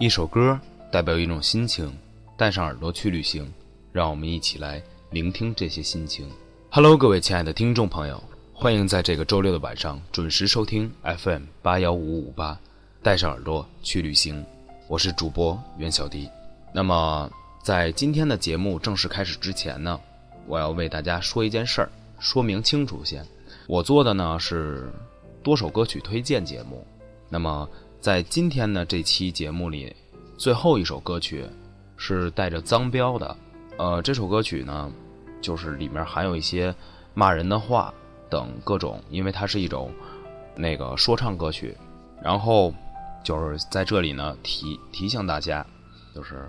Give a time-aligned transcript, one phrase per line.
[0.00, 0.56] 一首歌
[0.92, 1.92] 代表一种心情，
[2.36, 3.52] 带上耳朵去旅行，
[3.90, 4.80] 让我们一起来
[5.10, 6.30] 聆听这些心情。
[6.70, 8.22] Hello，各位亲爱的听众朋友，
[8.54, 12.56] 欢迎在这个周六的晚上准时收听 FM 八幺五五八，
[13.02, 14.46] 带上耳朵去旅行。
[14.86, 16.30] 我是主播袁小迪。
[16.72, 17.28] 那么，
[17.60, 19.98] 在今天的节目正式开始之前呢，
[20.46, 21.90] 我要为大家说一件事儿，
[22.20, 23.26] 说明清楚先。
[23.66, 24.92] 我做的呢是
[25.42, 26.86] 多首歌曲推荐节目，
[27.28, 27.68] 那么。
[28.00, 29.94] 在今天的这期节目里，
[30.36, 31.44] 最后一首歌曲
[31.96, 33.36] 是带着脏标的。
[33.76, 34.90] 呃，这首歌曲呢，
[35.40, 36.72] 就是里面含有一些
[37.12, 37.92] 骂人的话
[38.30, 39.90] 等各种，因为它是一种
[40.54, 41.76] 那个说唱歌曲。
[42.22, 42.72] 然后
[43.24, 45.66] 就是在这里呢提提醒大家，
[46.14, 46.48] 就是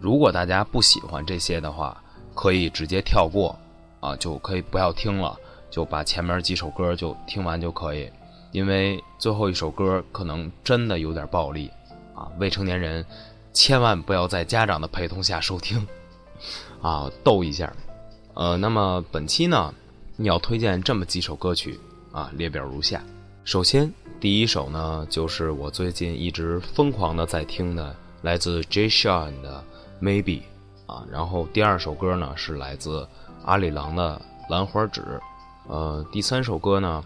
[0.00, 2.00] 如果大家不喜欢这些的话，
[2.34, 3.58] 可以直接跳过
[3.98, 5.36] 啊，就可以不要听了，
[5.70, 8.08] 就把前面几首歌就听完就可以。
[8.54, 11.68] 因为最后一首歌可能真的有点暴力，
[12.14, 13.04] 啊，未成年人
[13.52, 15.84] 千万不要在家长的陪同下收听，
[16.80, 17.72] 啊，逗一下，
[18.34, 19.74] 呃，那么本期呢，
[20.14, 21.80] 你要推荐这么几首歌曲
[22.12, 23.02] 啊，列表如下。
[23.42, 27.92] 首先，第一首呢，就是我最近一直疯狂的在听的，
[28.22, 29.64] 来自 Jay Sean 的
[30.00, 30.42] Maybe，
[30.86, 33.04] 啊，然后第二首歌呢是来自
[33.44, 35.02] 阿里郎的兰花指，
[35.66, 37.02] 呃，第三首歌呢。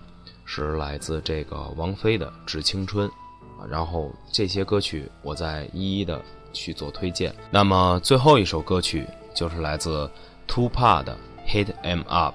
[0.50, 3.06] 是来自这个王菲的《致青春》，
[3.60, 6.22] 啊，然后这些歌曲我再一一的
[6.54, 7.34] 去做推荐。
[7.50, 10.10] 那么最后一首歌曲就是来自
[10.48, 11.14] Tupac 的
[11.46, 12.34] 《Hit Em Up》，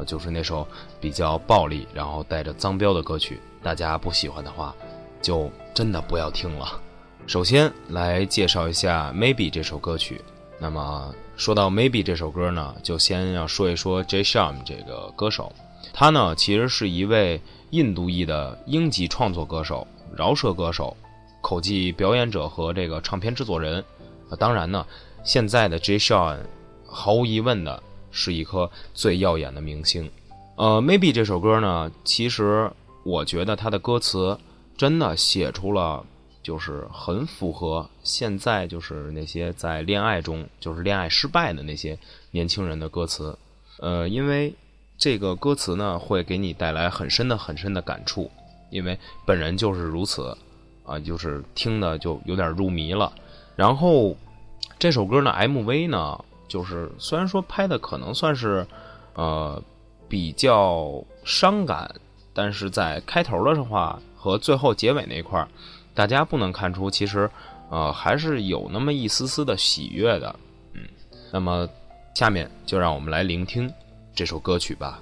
[0.00, 0.66] 啊，就是那首
[1.02, 3.38] 比较暴力，然后带着脏标的歌曲。
[3.62, 4.74] 大家不喜欢的话，
[5.20, 6.80] 就真的不要听了。
[7.26, 10.18] 首先来介绍一下《Maybe》这首歌曲。
[10.58, 15.52] 那么说到《Maybe》这首歌呢，就先要说一说 Jay Sean 这个歌手。
[15.92, 19.86] 他呢，其实是一位印度裔的英籍创作歌手、
[20.16, 20.96] 饶舌歌手、
[21.40, 23.84] 口技表演者和这个唱片制作人。
[24.28, 24.86] 啊，当然呢，
[25.24, 25.98] 现在的 J.
[25.98, 26.38] Sean
[26.86, 30.10] 毫无疑问的是一颗最耀眼的明星。
[30.56, 32.70] 呃，Maybe 这首歌呢，其实
[33.02, 34.38] 我觉得他的歌词
[34.76, 36.04] 真的写出了，
[36.42, 41.98] 就是很符合现在就是那些在恋爱中就是恋爱失败的那些
[42.30, 43.36] 年轻人的歌词。
[43.78, 44.54] 呃，因为。
[45.00, 48.30] 这个歌词呢，会给你带来很深的、很深的感触，
[48.68, 50.36] 因为本人就是如此，
[50.84, 53.10] 啊，就是听的就有点入迷了。
[53.56, 54.14] 然后
[54.78, 58.66] 这首歌呢，MV 呢，就是虽然说拍的可能算是
[59.14, 59.60] 呃
[60.06, 61.90] 比较伤感，
[62.34, 65.48] 但是在开头的话和最后结尾那块儿，
[65.94, 67.30] 大家不能看出其实
[67.70, 70.36] 呃还是有那么一丝丝的喜悦的，
[70.74, 70.82] 嗯。
[71.32, 71.66] 那么
[72.14, 73.72] 下面就让我们来聆听。
[74.14, 75.00] 这首歌曲吧。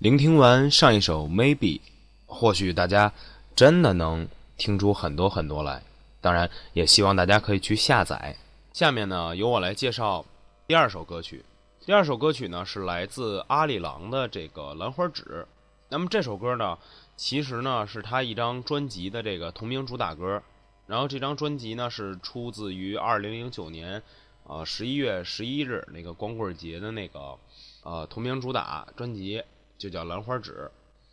[0.00, 1.78] 聆听完上一首《Maybe》，
[2.24, 3.12] 或许大家
[3.54, 4.26] 真的能
[4.56, 5.82] 听出很多很多来。
[6.22, 8.34] 当然，也希望大家可以去下载。
[8.72, 10.24] 下面呢，由我来介绍
[10.66, 11.44] 第二首歌曲。
[11.84, 15.22] 第二首歌曲呢，是来自阿里郎的这个《兰花指》。
[15.90, 16.78] 那么这首歌呢，
[17.14, 20.42] 其实呢是他一张专辑的这个同名主打歌。
[20.86, 24.02] 然后这张专辑呢是出自于二零零九年，
[24.44, 27.36] 呃十一月十一日那个光棍节的那个
[27.82, 29.42] 呃同名主打专辑，
[29.80, 30.70] 就叫《兰花指》。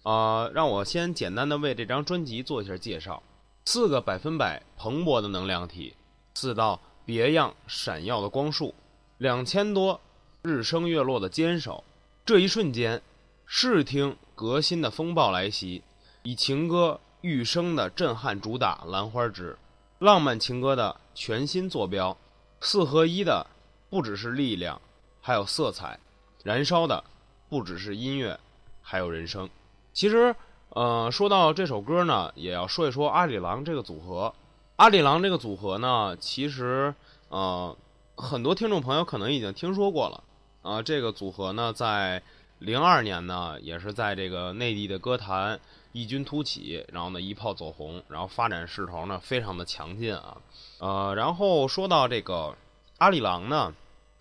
[0.10, 3.24] 呃，让我先简单的为这张专辑做一下介绍。
[3.66, 5.96] 四个百分百蓬勃的能量体，
[6.34, 8.76] 四道别样闪耀的光束，
[9.20, 10.00] 两千多
[10.42, 11.84] 日升月落的坚守。
[12.26, 13.02] 这一瞬间，
[13.46, 15.82] 视听革新的风暴来袭，
[16.24, 19.58] 以情歌欲生的震撼主打《兰花指》，
[20.06, 22.18] 浪漫情歌的全新坐标。
[22.60, 23.48] 四合一的
[23.90, 24.82] 不只是力量，
[25.22, 26.00] 还有色彩；
[26.44, 27.04] 燃烧的
[27.50, 28.40] 不只是音乐，
[28.88, 29.50] 还有人生。
[29.92, 30.34] 其实。
[30.72, 34.32] 呃，说到这首歌呢，也要说一说阿里郎这个组合。
[34.76, 36.94] 阿里郎这个组合呢，其实
[37.30, 37.76] 呃，
[38.16, 40.24] 很多听众朋友可能已经听说过了。
[40.62, 42.22] 啊，这个组合呢，在
[42.60, 45.60] 零二年呢，也是在这个内地的歌坛
[45.94, 50.38] 异军突起，然后呢一炮走红，然后发展势头呢非常的强劲啊。
[50.80, 52.54] 呃，然后说到这个
[53.00, 53.74] 阿里郎呢，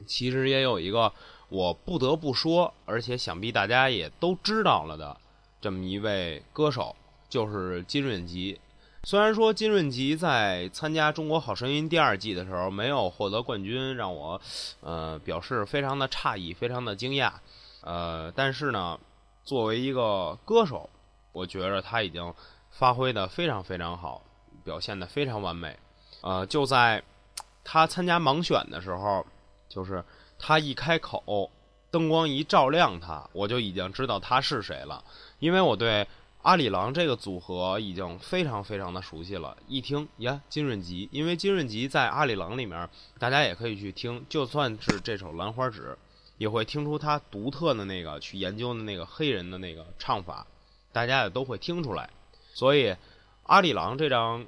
[0.07, 1.13] 其实也有一个
[1.49, 5.17] 我不得不说，而且想必大家也都知道了的。
[5.61, 6.95] 这么一位歌手
[7.29, 8.61] 就是金润吉。
[9.05, 14.41] 虽然说金润吉在参加《中国好声音》第二季的时候没有获得冠军，让我
[14.81, 17.33] 呃表示非常的诧异，非常的惊讶。
[17.83, 18.99] 呃，但是呢，
[19.45, 20.91] 作为一个歌手，
[21.31, 22.35] 我觉得他已经
[22.71, 24.23] 发挥的非常非常好，
[24.65, 25.79] 表现的非常完美。
[26.23, 27.01] 呃，就在
[27.63, 29.25] 他参加盲选的时候，
[29.69, 30.05] 就是
[30.39, 31.51] 他一开口。
[31.89, 35.03] 灯光一照亮他，我就已经知道他是谁了，
[35.39, 36.07] 因为我对
[36.43, 39.57] 阿里郎这个组合已经非常非常的熟悉了。
[39.67, 42.87] 一听呀，金润吉，因为金润吉在阿里郎里面，
[43.19, 45.83] 大家也可以去听，就算是这首《兰花指》，
[46.37, 50.47] 也会听出他独特的那个去研究的那个黑人的那个唱法，
[50.93, 52.11] 大家也都会听出来。
[52.53, 52.95] 所以，
[53.45, 54.45] 阿里郎这张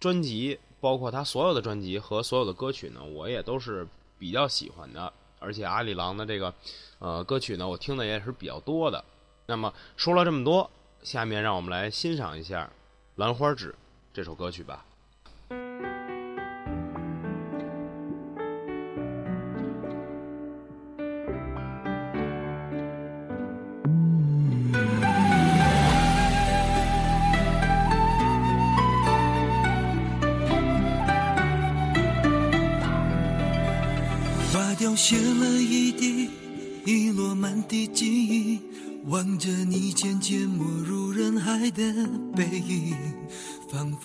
[0.00, 3.86] 专辑，包括他所有的专辑和所有的歌曲呢，我也都是
[4.22, 5.12] 比较喜欢的。
[5.40, 6.54] 而且阿里郎的这个，
[7.00, 9.04] 呃，歌曲呢，我听的也是比较多的。
[9.46, 10.70] 那么说了这么多，
[11.02, 12.64] 下面让我们来欣赏一下
[13.16, 13.70] 《兰花指》
[14.14, 14.86] 这首歌曲吧。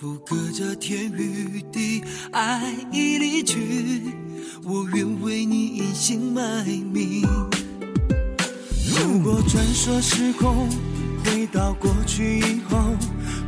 [0.00, 4.00] 佛隔着天与地，爱已离去，
[4.62, 7.22] 我愿为你隐姓埋名。
[8.94, 10.68] 如果穿梭时空，
[11.24, 12.78] 回到过去以后，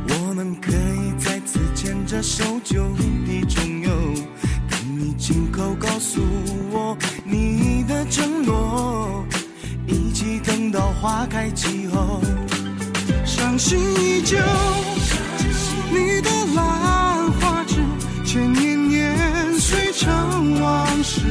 [0.09, 2.83] 我们可以再次牵着手，就
[3.25, 3.91] 地重游。
[4.93, 6.19] 你亲口告诉
[6.69, 9.25] 我你的承诺，
[9.87, 12.19] 一起等到花开季后，
[13.25, 14.37] 伤心依旧。
[15.91, 17.75] 你的兰花指，
[18.25, 21.21] 千年年岁成往事，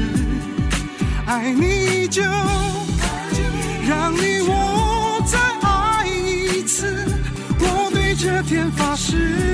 [1.26, 2.22] 爱你依旧，
[3.88, 7.06] 让你我再爱一次，
[7.58, 9.49] 我对这天发誓。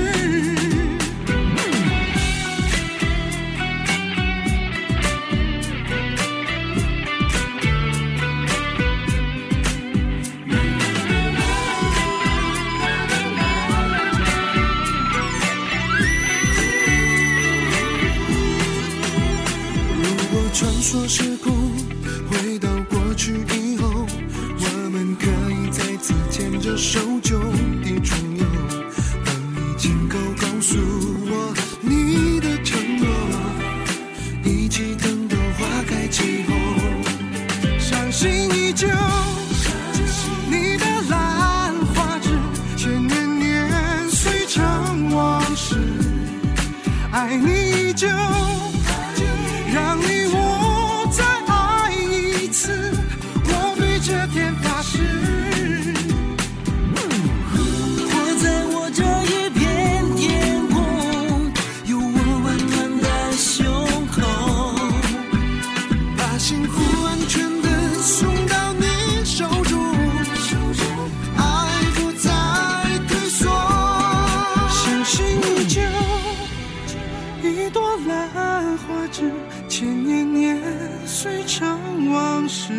[82.47, 82.73] 成往事。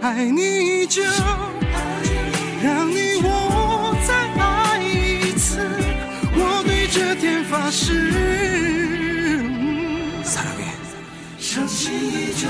[0.00, 1.02] 爱你依旧，
[2.62, 5.60] 让你我再爱一次。
[6.34, 8.10] 我对这天发誓，
[11.38, 12.48] 伤心依旧。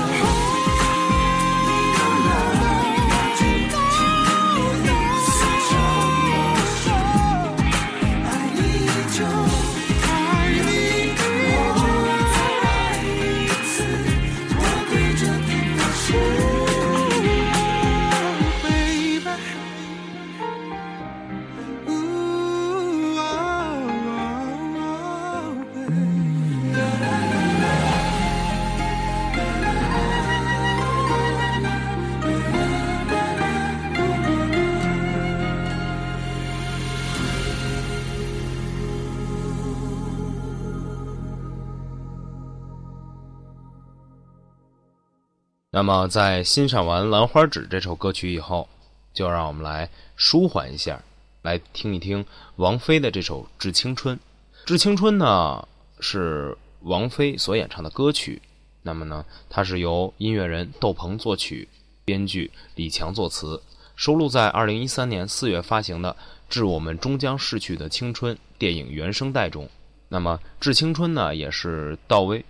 [45.75, 48.69] 那么，在欣赏完《兰花指》这首歌曲以后，
[49.11, 51.01] 就让我们来舒缓一下，
[51.41, 52.23] 来听一听
[52.57, 54.15] 王菲的这首《致青春》。
[54.67, 55.67] 《致青春》呢
[55.99, 58.39] 是王菲所演唱的歌曲。
[58.83, 61.67] 那么呢，它是由音乐人窦鹏作曲，
[62.05, 63.59] 编剧李强作词，
[63.95, 66.11] 收录在2013年4月发行的
[66.47, 69.67] 《致我们终将逝去的青春》电影原声带中。
[70.07, 72.45] 那么，《致青春》呢也是窦唯。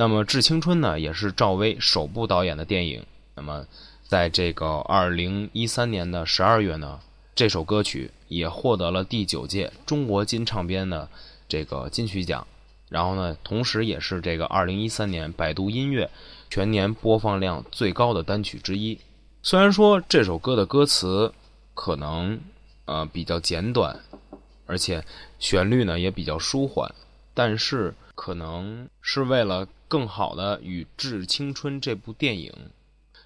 [0.00, 3.04] 那么，《致青春》呢，也是赵薇首部导演的电影。
[3.34, 3.66] 那么，
[4.06, 7.00] 在这个二零一三年的十二月呢，
[7.34, 11.08] 这首歌曲也获得了第九届中国金唱片的
[11.48, 12.46] 这个金曲奖。
[12.88, 16.08] 然后呢，同时也是这个二零一三年百度音乐
[16.48, 18.96] 全年播放量最高的单曲之一。
[19.42, 21.32] 虽然说这首歌的歌词
[21.74, 22.38] 可能
[22.84, 23.98] 呃比较简短，
[24.64, 25.04] 而且
[25.40, 26.88] 旋律呢也比较舒缓，
[27.38, 29.68] 但是可能是为了。
[29.90, 32.52] 更好的与《致青春》这部电影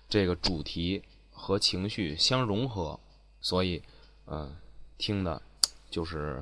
[0.09, 1.03] 这个主题
[1.33, 3.01] 和情绪相融合，
[3.41, 3.83] 所以，
[4.27, 4.55] 嗯，
[4.97, 5.43] 听的，
[5.91, 6.41] 就是，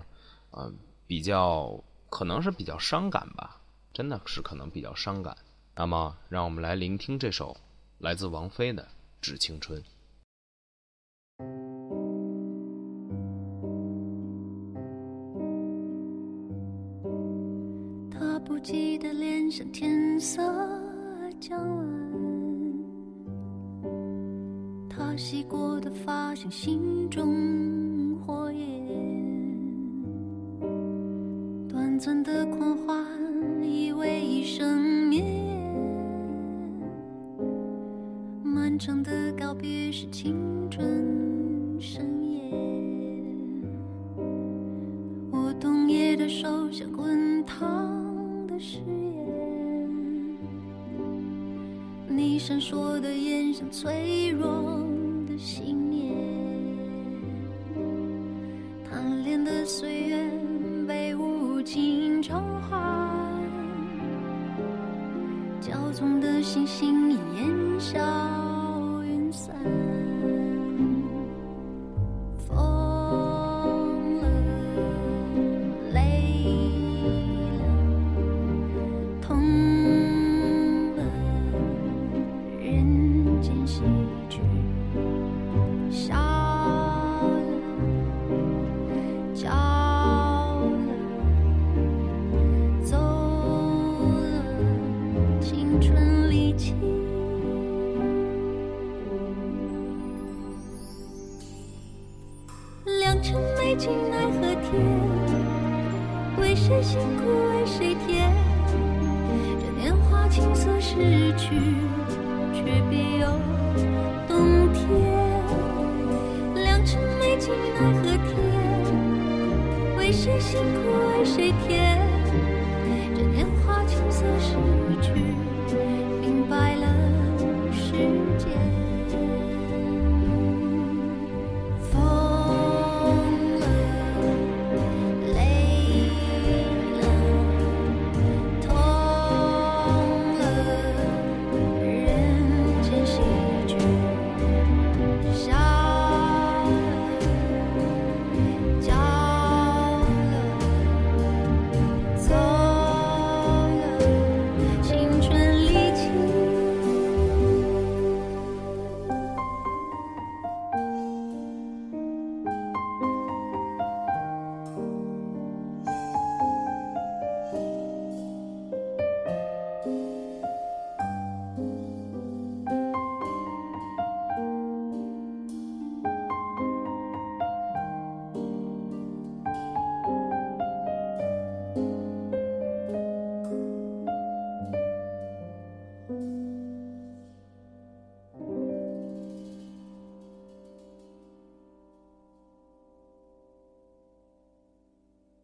[0.50, 3.62] 嗯，比较可能是比较伤感吧，
[3.94, 5.34] 真的是可能比较伤感。
[5.74, 7.56] 那么，让我们来聆听这首
[7.96, 8.82] 来自王菲的
[9.22, 9.80] 《致青春》。
[18.62, 20.42] 记得脸上天色
[21.40, 21.86] 将晚，
[24.86, 28.86] 他洗过的发像心中火焰，
[31.68, 33.02] 短暂的狂欢
[33.62, 35.24] 以为一生灭，
[38.42, 40.36] 漫长的告别是青
[40.70, 42.52] 春深夜，
[45.30, 47.89] 我冬夜的手像滚烫。
[52.40, 54.82] 闪烁的眼像脆弱
[55.28, 55.79] 的心。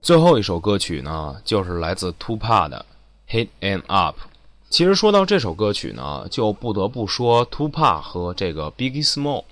[0.06, 2.86] 最后一首歌曲呢，就是来自 Tupa 的
[3.34, 4.14] 《Hit and Up》。
[4.70, 9.42] 其实说到这首歌曲呢，就不得不说 Tupa 和这个 Biggie Small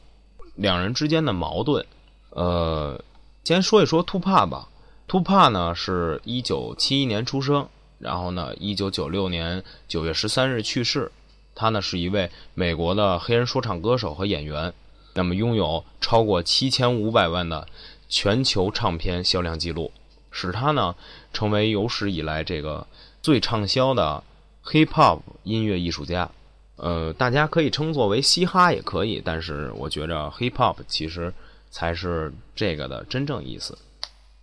[0.55, 1.85] 两人之间的矛盾。
[2.31, 3.03] 呃，
[3.43, 4.69] 先说一说 Tupa 吧。
[5.09, 7.67] Tupa 呢是一九七一年出生，
[7.99, 11.11] 然后呢一九九六年九月十三日去世。
[11.57, 14.73] 他呢是一位美国的黑人说唱歌手和演员，
[15.15, 17.67] 那么拥有超过七千五百万的
[18.09, 19.91] 全球唱片销量记录，
[20.35, 20.95] 使他呢
[21.33, 22.85] 成为有史以来这个
[23.23, 24.23] 最畅销的
[24.65, 26.29] hip hop 音乐艺术家。
[26.77, 31.33] 呃，大家可以称作为嘻哈也可以，但是我觉着 hip hop 其实
[31.71, 33.79] 才是这个的真正意思。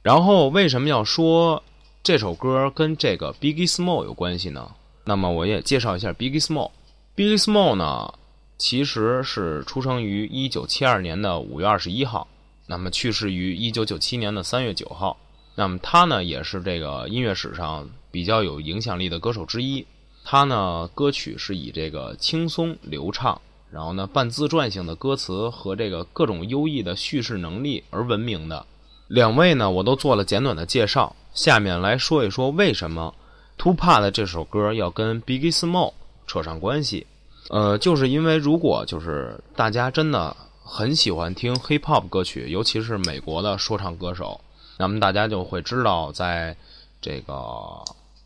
[0.02, 1.62] 然后为什么要说
[2.02, 4.72] 这首歌跟这个 Biggie Small 有关系呢？
[5.04, 6.72] 那么我也介绍一下 Biggie Small。
[7.18, 8.14] Biggie Small 呢，
[8.58, 12.28] 其实是出生于一九七二年的五月二十一号，
[12.68, 15.18] 那么去世于一九九七年的三月九号。
[15.56, 19.86] 那么他呢，也是这个音乐史上比较有影响力的歌手之一。
[20.24, 28.66] 他呢，歌曲是以这个轻松流畅，然后呢，半自传性的歌词和这个各种优异的叙事能力而闻名的。
[29.08, 33.14] 两位呢，我都做了简短的介绍，下面来说一说为什么
[33.58, 35.94] Tupac 的这首歌要跟 Biggie Small
[36.28, 37.06] 扯上关系。
[37.50, 44.40] 呃，就是因为如果就是大家真的很喜欢听 hip hop 歌曲，尤其是美国的说唱歌手，
[44.82, 46.58] 那么大家就会知道，在
[47.00, 47.84] 这个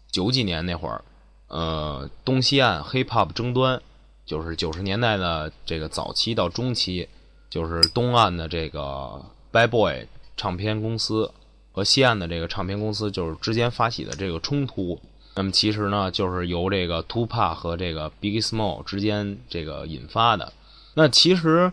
[0.09, 1.03] 九几年那会儿，
[1.49, 3.81] 呃，东西岸 hip hop 争端，
[4.25, 7.09] 就是九十年代的这个早期到中期，
[7.49, 11.29] 就是东岸的这个 Bad Boy 唱片公司
[11.73, 14.97] 和西岸的这个唱片公司就是之间发起的这个冲突。
[15.35, 20.53] 那么其实呢，就是由这个 Tupac 和这个 Big Small 之间这个引发的。
[20.93, 21.69] 那其实，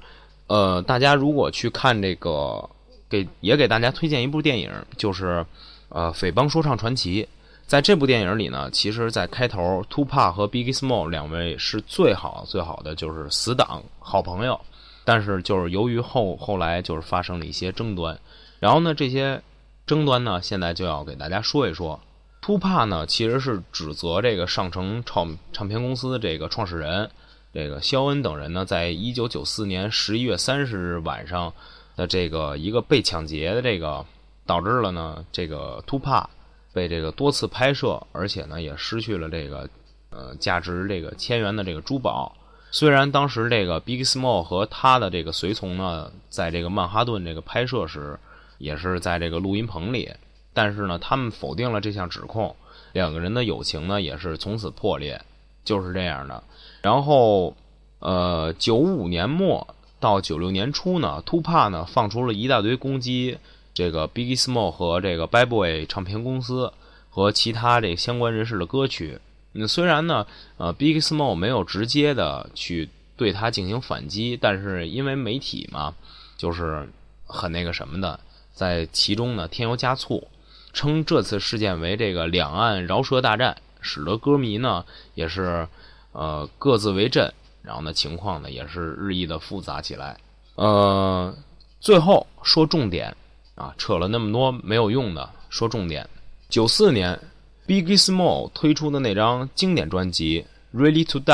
[0.49, 2.68] 呃，大家如果去看这个，
[3.12, 5.44] 给也给大家推荐一部电影，就是
[5.90, 7.22] 呃《匪帮说唱传奇》。
[7.66, 14.59] 在这部电影里呢，其实，在开头，Tupac 和 Biggie Small 两位是最好最好的就是死党、好朋友。
[15.05, 18.18] 但是就是由于后后来就是发生了一些争端，
[18.61, 19.42] 然后呢，这些
[19.87, 22.01] 争端呢，现在就要给大家说一说。
[22.40, 27.11] 突帕呢，其实是指责这个上城唱唱片公司这个创始人，
[27.55, 31.53] 这个肖恩等人呢，在一九九四年十一月三十日晚上
[31.97, 34.05] 的这个一个被抢劫的这个，
[34.47, 36.29] 导致了呢这个突帕
[36.73, 39.69] 被这个多次拍摄，而且呢也失去了这个
[40.11, 42.35] 呃价值这个千元的这个珠宝。
[42.71, 48.19] 虽然当时这个 Big Small 和他的这个随从呢，在这个曼哈顿这个拍摄时，
[48.57, 50.11] 也是在这个录音棚里。
[50.55, 52.55] 但是呢，他们否定了这项指控，
[52.93, 55.21] 两个人的友情呢也是从此破裂，
[55.65, 56.43] 就是这样的。
[56.83, 57.55] 然后，
[57.99, 59.67] 呃，九五年末
[60.03, 63.38] 到九六年初呢，突帕呢放出了一大堆攻击
[63.73, 66.73] 这个 Biggie Small 和这个 Bad Boy 唱片公司
[67.09, 69.21] 和其他这相关人士的歌曲。
[69.53, 75.95] 那虽然呢，呃，Biggie Small 没有直接的去对他进行反击，但是因为媒体嘛，
[76.37, 76.88] 就是
[77.25, 78.19] 很那个什么的，
[78.53, 80.27] 在其中呢添油加醋。
[80.73, 84.85] 称这次事件为这个两岸饶舌大战，使得歌迷呢
[85.15, 85.69] 也是
[86.12, 90.16] 呃各自为阵，然后呢情况呢也是日益的复杂起来。
[90.57, 91.35] 呃，
[91.81, 93.16] 最后说重点
[93.55, 96.09] 啊，扯了那么多没有用的，说重点。
[96.48, 97.18] 九四年
[97.66, 100.44] ，Biggie Small 推出的那张经典专辑
[100.79, 101.25] 《Ready to Die》，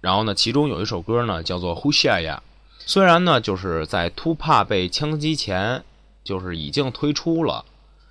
[0.00, 2.36] 然后呢其中有一首歌呢叫做《Who Shia》，
[2.78, 5.82] 虽然呢就是在 Tupac 被枪击前
[6.22, 7.64] 就是已经推出了。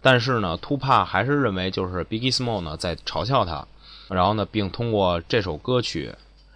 [0.04, 3.68] 但是呢，突帕还是认为就是 Biggie Small 呢在嘲笑他，
[4.10, 6.12] 然后呢，并通过这首歌曲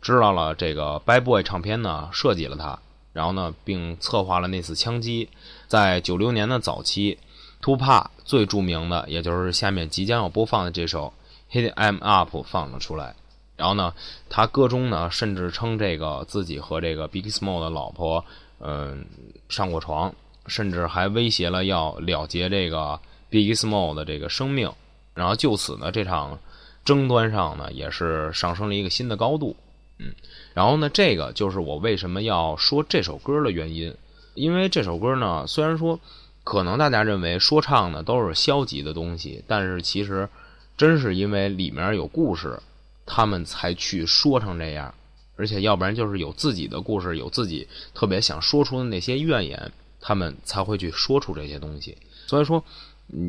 [0.05, 2.77] 知道了这个 Bad Boy 唱片呢设计了他，
[3.11, 5.27] 然后呢，并策划了那次枪击。
[5.67, 7.17] 在九六年的早期，
[7.59, 11.11] 突帕最著名的也就是下面即将要播放的这首
[11.51, 13.15] 《Hit Em Up》放了出来。
[13.55, 13.91] 然后呢，
[14.29, 18.23] 他歌中呢甚至称这个自己和这个 Big Small 的老婆
[18.59, 19.03] 嗯
[19.49, 20.13] 上过床，
[20.45, 22.99] 甚至还威胁了要了结这个。
[23.27, 24.71] Big Small 的这个生命，
[25.15, 26.39] 然后就此呢，这场
[26.85, 29.53] 争端上呢，也是上升了一个新的高度。
[29.97, 30.13] 嗯，
[30.53, 33.95] 然后呢，这个就是我为什么要说这首歌的原因，
[34.33, 35.99] 因为这首歌呢，虽然说
[36.43, 40.29] 可能大家认为说唱呢都是消极的东西，但是其实
[40.77, 42.59] 真是因为里面有故事，
[43.05, 44.93] 他们才去说成这样，
[45.35, 51.97] 而且要不然就是有自己的故事，有自己特别想说出的那些怨言，他们才会去说出这些东西。
[52.27, 52.63] 所以说。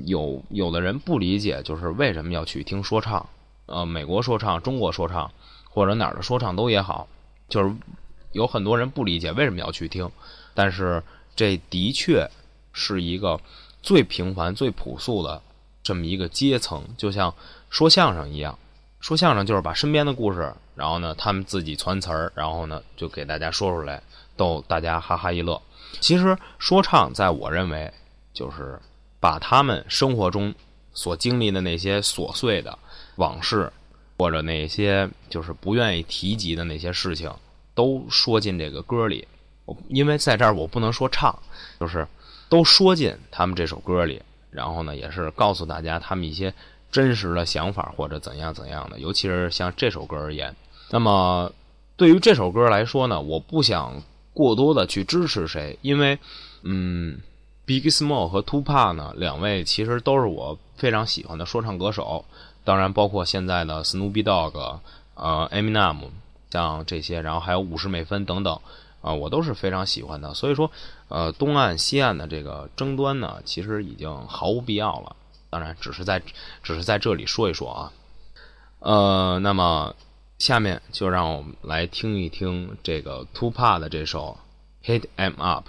[0.07, 3.29] 有有的人不理解，就是为什么要去听说唱？
[3.67, 5.31] 呃，美国说唱、中国说唱，
[5.77, 7.07] 或者哪儿的说唱都也好，
[7.51, 7.71] 就是
[8.33, 10.11] 有很多人不理解为什么要去听。
[10.55, 11.03] 但是
[11.35, 12.27] 这的确
[12.73, 13.39] 是一个
[13.83, 15.43] 最平凡、最朴素的
[15.83, 17.35] 这么一个阶层，就像
[17.69, 18.59] 说相声一样。
[19.01, 24.03] 说相声就是把身边的故事，然后呢，他们自己传词儿，然后呢，就给大家说出来，
[24.35, 25.61] 逗大家哈哈一乐。
[26.01, 27.93] 其实说唱，在我认为，
[28.33, 28.81] 就是
[29.21, 30.55] 把他们生活中
[30.95, 32.79] 所经历的那些琐碎的
[33.17, 33.71] 往事，
[34.19, 37.31] 或者那些就是不愿意提及的那些事情，
[37.75, 39.27] 都说进这个歌里。
[39.89, 41.37] 因为在这儿我不能说唱，
[41.81, 42.07] 就是
[42.49, 46.55] 都说进他们这首歌里，然后呢，也是告诉大家他们一些
[46.93, 49.01] 真实的想法或者怎样怎样的。
[49.01, 50.55] 尤其是像这首歌而言，
[50.91, 51.53] 那么
[51.97, 54.01] 对于这首歌来说呢，我不想
[54.33, 56.17] 过多的去支持谁，因为
[56.63, 57.19] 嗯
[57.65, 62.25] ，Big Small 和 Tupac 呢，两位其实都是我非常喜欢的说唱歌手，
[62.67, 64.81] 当然包括现在的 Snoopy Dogg、
[65.15, 66.11] 呃 Eminem，
[66.51, 68.61] 像这些，然后还有五十美分等等。
[69.03, 70.69] 啊，我都是非常喜欢的，所以说，
[71.07, 75.15] 呃，东岸西岸的这个争端呢，其实已经毫无必要了。
[75.49, 76.21] 当然，只是在
[76.65, 77.93] 只是在这里说一说啊。
[78.81, 79.95] 呃，那么
[80.41, 84.37] 下面就让我们来听一听这个 Tupac 的这首
[84.89, 85.69] 《Hit Em Up》。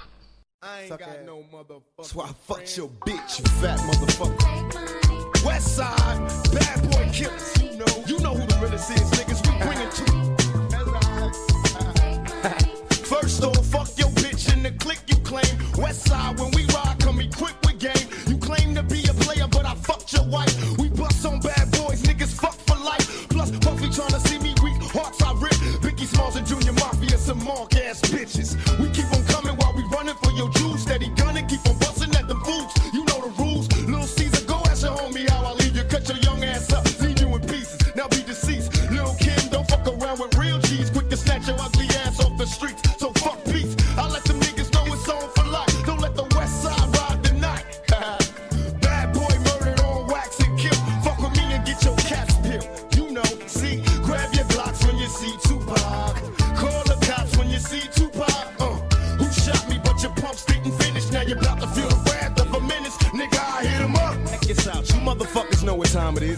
[13.27, 15.45] First off, fuck your bitch in the click you claim.
[15.77, 18.07] West side, when we ride, come equipped with game.
[18.27, 20.77] You claim to be a player, but I fucked your wife.
[20.77, 23.27] We bust on bad boys, niggas fuck for life.
[23.29, 25.53] Plus, Puffy tryna see me weak, hearts I rip.
[25.81, 28.55] Biggie Smalls and Junior Mafia, some mark ass bitches.
[28.79, 30.81] We keep on coming while we running for your jewels.
[30.81, 31.75] Steady gunning, keep on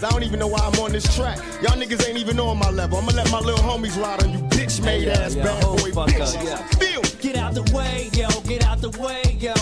[0.00, 0.04] it is.
[0.04, 1.38] I don't even know why I'm on this track.
[1.62, 2.98] Y'all niggas ain't even on my level.
[2.98, 5.92] I'ma let my little homies ride on you bitch made ass yeah, bad oh, boy
[5.92, 6.36] fuck bitches.
[6.36, 6.66] up, yeah.
[6.78, 9.52] Feel Get out the way, yo, get out the way, yo.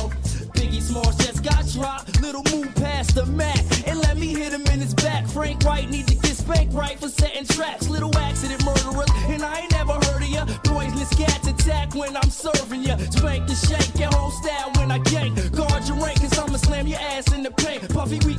[0.55, 2.21] Biggie Smalls just got dropped.
[2.23, 5.27] Little move past the Mac and let me hit him in his back.
[5.27, 7.89] Frank White need to get spanked right for setting traps.
[7.89, 10.47] Little accident murderers, and I ain't never heard of ya.
[10.63, 12.97] Poisonous cats attack when I'm serving ya.
[13.11, 15.35] Spank the shake, your whole style when I gank.
[15.51, 17.89] Guard your rank, cause I'ma slam your ass in the paint.
[17.93, 18.38] Puffy weaker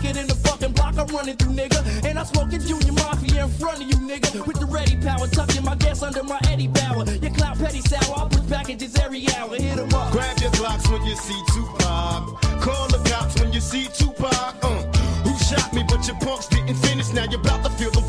[1.12, 1.80] running through, nigga.
[2.06, 4.46] And I'm smoking Junior Mafia in front of you, nigga.
[4.46, 7.06] With the ready power, tucking my gas under my Eddie Bauer.
[7.06, 9.56] Your clout petty sour, I'll push packages every hour.
[9.56, 10.12] Hit 'em up.
[10.12, 12.42] Grab your Glocks when you see Tupac.
[12.62, 14.56] Call the cops when you see Tupac.
[14.62, 14.82] Uh,
[15.24, 15.84] who shot me?
[15.88, 17.12] But your punks didn't finish.
[17.14, 18.09] Now you're about to feel the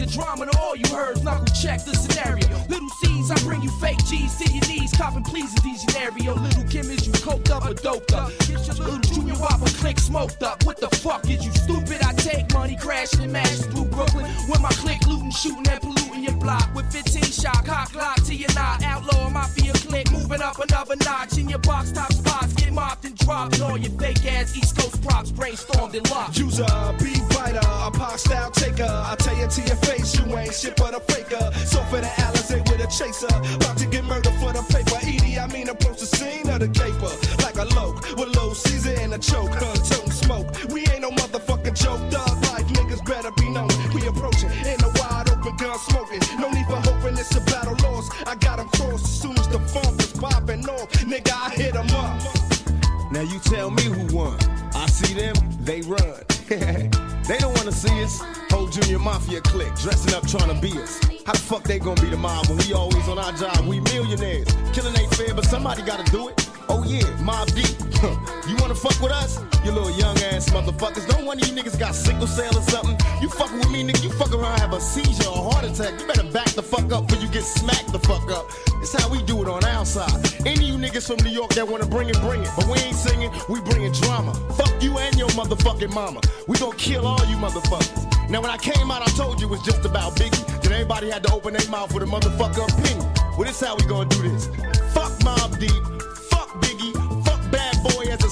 [0.00, 1.22] the drama to all you heard.
[1.22, 2.48] Knuckle check the scenario.
[2.68, 2.88] Little
[3.28, 4.92] I bring you fake G's to your knees.
[4.96, 6.34] Copping please these scenario.
[6.36, 8.30] Little Kim, is you coked up or doped up?
[8.46, 10.64] Get your little junior whopper click smoked up.
[10.64, 12.02] What the fuck is you stupid?
[12.02, 14.26] I take money crashing and mashes through Brooklyn.
[14.48, 16.72] When my click looting, shooting and polluting your block.
[16.74, 18.82] With 15 shot, cock lock to your knot.
[18.84, 21.36] Outlaw mafia click, moving up another notch.
[21.36, 23.60] In your box top spots, get mopped and dropped.
[23.60, 26.38] All your fake ass East Coast props brainstormed and locked.
[26.38, 26.66] User,
[26.98, 28.84] be writer, a pop style taker.
[28.84, 31.50] I tell you to your face, you ain't shit but a faker.
[31.66, 34.98] So for the Alizé with a chaser, about to get murdered for the paper.
[35.02, 38.94] Edie, I mean approach the scene of the caper like a loke with low Caesar
[39.00, 39.50] and a choke.
[39.52, 40.48] Huh, toting smoke.
[40.70, 42.00] We ain't no motherfucking joke.
[42.10, 43.70] Thug life niggas better be known.
[43.94, 46.22] We approaching in a wide open gun smoking.
[46.38, 48.12] No need for hoping it's a battle lost.
[48.26, 50.90] I got 'em crossed as soon as the funk is popping off.
[51.10, 53.12] Nigga, I hit hit 'em up.
[53.12, 54.38] Now you tell me who won.
[54.74, 56.22] I see them, they run.
[57.30, 58.20] they don't wanna see us.
[58.50, 60.98] Whole junior mafia clique dressing up trying to be us.
[61.24, 63.66] How the fuck they gonna be the mob when we always on our job?
[63.66, 64.48] We millionaires.
[64.72, 66.49] Killing ain't fair, but somebody gotta do it.
[66.72, 67.66] Oh yeah, Mob Deep.
[68.48, 69.40] you wanna fuck with us?
[69.64, 71.06] You little young ass motherfuckers.
[71.08, 72.96] Don't one of you niggas got sickle cell or something.
[73.20, 74.04] You fucking with me, nigga.
[74.04, 76.00] You fuck around, have a seizure or a heart attack.
[76.00, 78.46] You better back the fuck up before you get smacked the fuck up.
[78.80, 80.14] It's how we do it on our side.
[80.46, 82.50] Any you niggas from New York that wanna bring it, bring it.
[82.56, 84.32] But we ain't singing, we bringing drama.
[84.54, 86.20] Fuck you and your motherfucking mama.
[86.46, 88.30] We gon' kill all you motherfuckers.
[88.30, 90.62] Now when I came out, I told you it was just about Biggie.
[90.62, 93.06] Then everybody had to open their mouth with a motherfucker opinion.
[93.36, 94.48] Well, this how we gonna do this.
[94.94, 95.99] Fuck Mob Deep,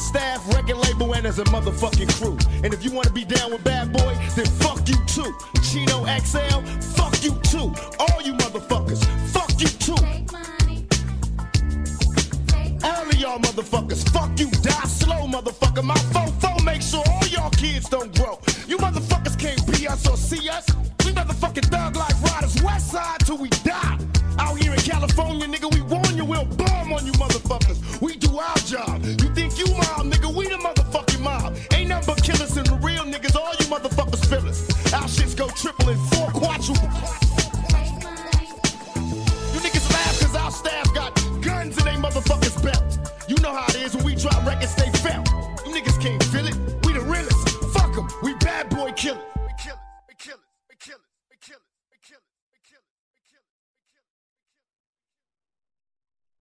[0.08, 2.38] staff, record label, and as a motherfucking crew.
[2.64, 5.30] And if you wanna be down with Bad Boy, then fuck you too.
[5.62, 6.60] Chino XL,
[6.96, 7.68] fuck you too.
[8.00, 10.00] All you motherfuckers, fuck you too.
[12.82, 15.84] All of y'all motherfuckers, fuck you, die slow, motherfucker.
[15.84, 18.38] My fofo make sure all y'all kids don't grow.
[18.66, 20.66] You motherfuckers can't be us or see us.
[21.04, 23.67] We motherfucking thug life riders, west side till we die.